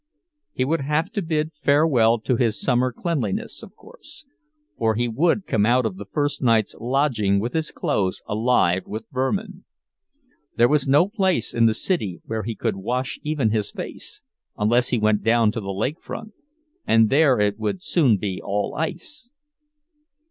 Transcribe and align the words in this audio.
He 0.51 0.65
would 0.65 0.81
have 0.81 1.11
to 1.11 1.21
bid 1.21 1.53
farewell 1.53 2.19
to 2.21 2.35
his 2.35 2.59
summer 2.59 2.91
cleanliness, 2.91 3.61
of 3.61 3.75
course, 3.75 4.25
for 4.79 4.95
he 4.95 5.07
would 5.07 5.45
come 5.45 5.63
out 5.63 5.85
of 5.85 5.97
the 5.97 6.07
first 6.11 6.41
night's 6.41 6.73
lodging 6.79 7.39
with 7.39 7.53
his 7.53 7.69
clothes 7.69 8.23
alive 8.25 8.87
with 8.87 9.07
vermin. 9.11 9.63
There 10.57 10.67
was 10.67 10.87
no 10.87 11.07
place 11.07 11.53
in 11.53 11.67
the 11.67 11.75
city 11.75 12.19
where 12.25 12.41
he 12.41 12.55
could 12.55 12.77
wash 12.77 13.19
even 13.21 13.51
his 13.51 13.69
face, 13.69 14.23
unless 14.57 14.87
he 14.87 14.97
went 14.97 15.21
down 15.21 15.51
to 15.51 15.61
the 15.61 15.71
lake 15.71 16.01
front—and 16.01 17.11
there 17.11 17.39
it 17.39 17.59
would 17.59 17.83
soon 17.83 18.17
be 18.17 18.41
all 18.43 18.73
ice. 18.73 19.29